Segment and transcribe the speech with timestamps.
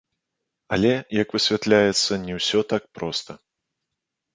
[0.77, 3.31] Але, як высвятляецца, не ўсё так проста.